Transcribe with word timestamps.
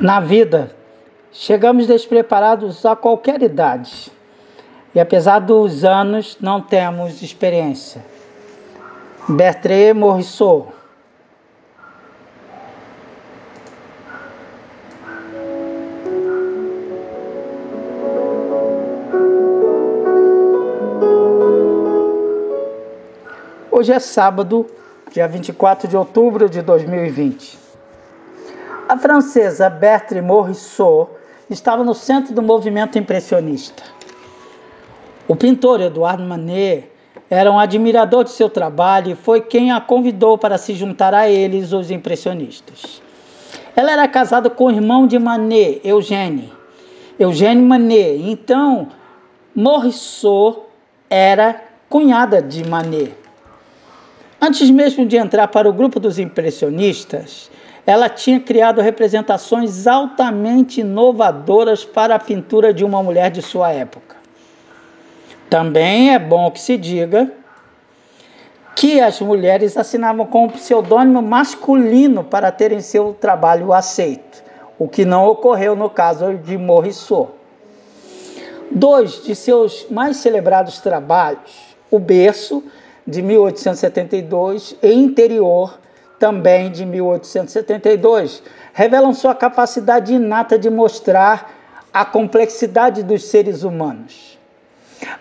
Na 0.00 0.20
vida, 0.20 0.76
chegamos 1.32 1.86
despreparados 1.86 2.84
a 2.84 2.94
qualquer 2.94 3.40
idade. 3.42 4.12
E 4.94 5.00
apesar 5.00 5.38
dos 5.38 5.84
anos, 5.84 6.36
não 6.40 6.60
temos 6.60 7.22
experiência. 7.22 8.04
Bertrand 9.28 9.94
Morisot 9.94 10.68
Hoje 23.70 23.92
é 23.92 23.98
sábado, 23.98 24.66
dia 25.12 25.28
24 25.28 25.86
de 25.88 25.96
outubro 25.96 26.48
de 26.48 26.62
2020. 26.62 27.65
A 28.88 28.96
francesa 28.96 29.68
Bertrand 29.68 30.22
Morisot 30.22 31.10
estava 31.50 31.82
no 31.82 31.92
centro 31.92 32.32
do 32.32 32.40
movimento 32.40 32.96
impressionista. 32.96 33.82
O 35.26 35.34
pintor 35.34 35.80
Eduardo 35.80 36.22
Manet 36.22 36.88
era 37.28 37.50
um 37.50 37.58
admirador 37.58 38.22
de 38.22 38.30
seu 38.30 38.48
trabalho 38.48 39.10
e 39.10 39.16
foi 39.16 39.40
quem 39.40 39.72
a 39.72 39.80
convidou 39.80 40.38
para 40.38 40.56
se 40.56 40.72
juntar 40.72 41.12
a 41.14 41.28
eles, 41.28 41.72
os 41.72 41.90
impressionistas. 41.90 43.02
Ela 43.74 43.90
era 43.90 44.06
casada 44.06 44.48
com 44.48 44.66
o 44.66 44.70
irmão 44.70 45.04
de 45.04 45.18
Manet, 45.18 45.80
Eugène, 45.82 46.52
Eugène 47.18 47.62
Manet. 47.62 48.22
Então, 48.22 48.86
Morisot 49.52 50.60
era 51.10 51.60
cunhada 51.88 52.40
de 52.40 52.62
Manet. 52.68 53.25
Antes 54.40 54.70
mesmo 54.70 55.06
de 55.06 55.16
entrar 55.16 55.48
para 55.48 55.68
o 55.68 55.72
grupo 55.72 55.98
dos 55.98 56.18
impressionistas, 56.18 57.50
ela 57.86 58.08
tinha 58.08 58.38
criado 58.38 58.80
representações 58.80 59.86
altamente 59.86 60.80
inovadoras 60.80 61.84
para 61.84 62.16
a 62.16 62.18
pintura 62.18 62.74
de 62.74 62.84
uma 62.84 63.02
mulher 63.02 63.30
de 63.30 63.40
sua 63.40 63.72
época. 63.72 64.16
Também 65.48 66.12
é 66.12 66.18
bom 66.18 66.50
que 66.50 66.60
se 66.60 66.76
diga 66.76 67.30
que 68.74 69.00
as 69.00 69.20
mulheres 69.20 69.76
assinavam 69.76 70.26
com 70.26 70.44
um 70.44 70.50
pseudônimo 70.50 71.22
masculino 71.22 72.22
para 72.22 72.52
terem 72.52 72.80
seu 72.80 73.14
trabalho 73.14 73.72
aceito, 73.72 74.42
o 74.78 74.86
que 74.86 75.04
não 75.06 75.24
ocorreu 75.26 75.74
no 75.74 75.88
caso 75.88 76.34
de 76.34 76.58
Morisot. 76.58 77.30
Dois 78.70 79.22
de 79.24 79.34
seus 79.34 79.86
mais 79.88 80.18
celebrados 80.18 80.78
trabalhos, 80.80 81.74
O 81.90 81.98
Berço, 82.00 82.62
de 83.06 83.22
1872, 83.22 84.76
e 84.82 84.92
Interior, 84.92 85.78
também 86.18 86.70
de 86.72 86.84
1872, 86.84 88.42
revelam 88.72 89.12
sua 89.12 89.34
capacidade 89.34 90.14
inata 90.14 90.58
de 90.58 90.68
mostrar 90.68 91.54
a 91.92 92.04
complexidade 92.04 93.02
dos 93.02 93.24
seres 93.24 93.62
humanos. 93.62 94.38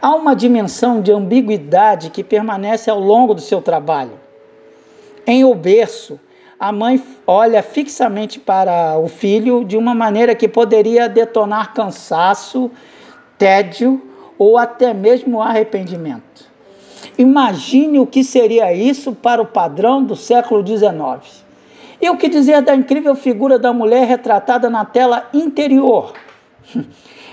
Há 0.00 0.14
uma 0.14 0.34
dimensão 0.34 1.02
de 1.02 1.12
ambiguidade 1.12 2.10
que 2.10 2.24
permanece 2.24 2.88
ao 2.90 2.98
longo 2.98 3.34
do 3.34 3.40
seu 3.40 3.60
trabalho. 3.60 4.18
Em 5.26 5.44
O 5.44 5.54
Berço, 5.54 6.18
a 6.58 6.72
mãe 6.72 7.02
olha 7.26 7.62
fixamente 7.62 8.38
para 8.38 8.96
o 8.98 9.08
filho 9.08 9.64
de 9.64 9.76
uma 9.76 9.94
maneira 9.94 10.34
que 10.34 10.48
poderia 10.48 11.08
detonar 11.08 11.74
cansaço, 11.74 12.70
tédio 13.36 14.00
ou 14.38 14.56
até 14.56 14.94
mesmo 14.94 15.42
arrependimento. 15.42 16.53
Imagine 17.16 18.00
o 18.00 18.06
que 18.06 18.24
seria 18.24 18.72
isso 18.72 19.12
para 19.12 19.40
o 19.40 19.46
padrão 19.46 20.02
do 20.02 20.16
século 20.16 20.66
XIX. 20.66 21.44
E 22.00 22.10
o 22.10 22.16
que 22.16 22.28
dizer 22.28 22.60
da 22.60 22.74
incrível 22.74 23.14
figura 23.14 23.58
da 23.58 23.72
mulher 23.72 24.06
retratada 24.06 24.68
na 24.68 24.84
tela 24.84 25.28
interior? 25.32 26.12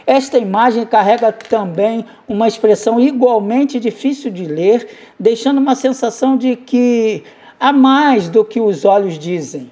Esta 0.06 0.38
imagem 0.38 0.86
carrega 0.86 1.32
também 1.32 2.06
uma 2.28 2.48
expressão 2.48 3.00
igualmente 3.00 3.80
difícil 3.80 4.32
de 4.32 4.46
ler, 4.46 4.88
deixando 5.20 5.60
uma 5.60 5.76
sensação 5.76 6.38
de 6.38 6.56
que 6.56 7.24
há 7.60 7.72
mais 7.72 8.28
do 8.28 8.44
que 8.44 8.60
os 8.60 8.84
olhos 8.84 9.18
dizem, 9.18 9.72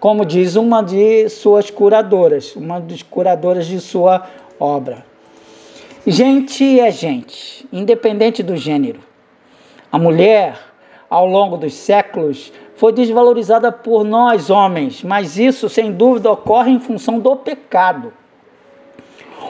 como 0.00 0.24
diz 0.24 0.56
uma 0.56 0.82
de 0.82 1.28
suas 1.28 1.70
curadoras, 1.70 2.56
uma 2.56 2.80
das 2.80 3.02
curadoras 3.02 3.66
de 3.66 3.80
sua 3.80 4.28
obra. 4.58 5.04
Gente 6.06 6.80
é 6.80 6.90
gente, 6.90 7.66
independente 7.72 8.42
do 8.42 8.56
gênero. 8.56 9.11
A 9.92 9.98
mulher, 9.98 10.58
ao 11.10 11.26
longo 11.26 11.58
dos 11.58 11.74
séculos, 11.74 12.50
foi 12.76 12.94
desvalorizada 12.94 13.70
por 13.70 14.04
nós 14.04 14.48
homens, 14.48 15.02
mas 15.04 15.36
isso, 15.36 15.68
sem 15.68 15.92
dúvida, 15.92 16.32
ocorre 16.32 16.70
em 16.70 16.80
função 16.80 17.18
do 17.18 17.36
pecado. 17.36 18.10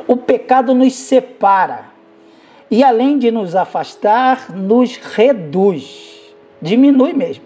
O 0.08 0.16
pecado 0.16 0.75
nos 0.75 0.94
separa 0.94 1.84
e, 2.69 2.82
além 2.82 3.19
de 3.19 3.31
nos 3.31 3.54
afastar, 3.54 4.50
nos 4.50 4.97
reduz, 4.97 6.34
diminui 6.60 7.12
mesmo. 7.12 7.44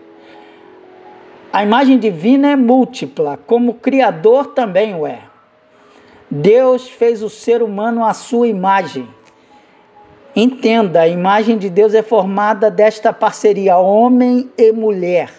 A 1.52 1.62
imagem 1.62 1.98
divina 1.98 2.48
é 2.48 2.56
múltipla, 2.56 3.38
como 3.46 3.72
o 3.72 3.74
Criador 3.74 4.54
também 4.54 4.94
o 4.94 5.06
é. 5.06 5.20
Deus 6.30 6.88
fez 6.88 7.22
o 7.22 7.28
ser 7.28 7.62
humano 7.62 8.02
à 8.02 8.14
sua 8.14 8.48
imagem 8.48 9.06
Entenda, 10.38 11.00
a 11.00 11.08
imagem 11.08 11.56
de 11.56 11.70
Deus 11.70 11.94
é 11.94 12.02
formada 12.02 12.70
desta 12.70 13.10
parceria 13.10 13.78
homem 13.78 14.50
e 14.58 14.70
mulher. 14.70 15.32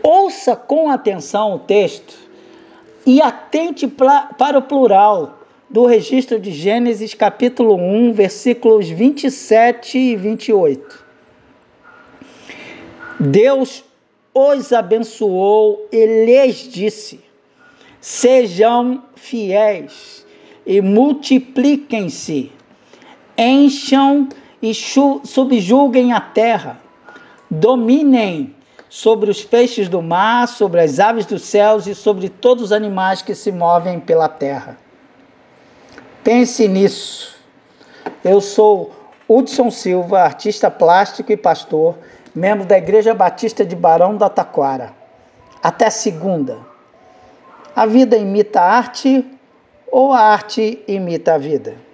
Ouça 0.00 0.54
com 0.54 0.88
atenção 0.88 1.56
o 1.56 1.58
texto 1.58 2.14
e 3.04 3.20
atente 3.20 3.88
para 3.88 4.58
o 4.58 4.62
plural 4.62 5.40
do 5.68 5.84
registro 5.86 6.38
de 6.38 6.52
Gênesis 6.52 7.14
capítulo 7.14 7.74
1, 7.74 8.12
versículos 8.12 8.88
27 8.88 9.98
e 9.98 10.14
28. 10.14 11.04
Deus 13.18 13.82
os 14.32 14.72
abençoou 14.72 15.88
e 15.90 16.24
lhes 16.24 16.68
disse: 16.68 17.18
Sejam 18.00 19.02
fiéis 19.16 20.24
e 20.64 20.80
multipliquem-se 20.80 22.52
encham 23.42 24.28
e 24.60 24.72
subjuguem 24.74 26.12
a 26.12 26.20
terra, 26.20 26.80
dominem 27.50 28.54
sobre 28.88 29.30
os 29.30 29.42
peixes 29.42 29.88
do 29.88 30.00
mar, 30.00 30.46
sobre 30.46 30.80
as 30.80 31.00
aves 31.00 31.26
dos 31.26 31.42
céus 31.42 31.86
e 31.86 31.94
sobre 31.94 32.28
todos 32.28 32.64
os 32.64 32.72
animais 32.72 33.22
que 33.22 33.34
se 33.34 33.50
movem 33.50 33.98
pela 33.98 34.28
terra. 34.28 34.78
Pense 36.22 36.68
nisso. 36.68 37.34
Eu 38.24 38.40
sou 38.40 38.92
Hudson 39.28 39.70
Silva, 39.70 40.20
artista 40.20 40.70
plástico 40.70 41.32
e 41.32 41.36
pastor, 41.36 41.96
membro 42.34 42.64
da 42.64 42.78
Igreja 42.78 43.14
Batista 43.14 43.64
de 43.64 43.74
Barão 43.74 44.16
da 44.16 44.28
Taquara. 44.28 44.92
Até 45.62 45.90
segunda. 45.90 46.58
A 47.74 47.86
vida 47.86 48.16
imita 48.16 48.60
a 48.60 48.76
arte 48.76 49.24
ou 49.90 50.12
a 50.12 50.20
arte 50.20 50.82
imita 50.86 51.34
a 51.34 51.38
vida? 51.38 51.76